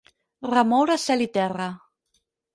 [0.53, 1.69] Remoure cel i terra.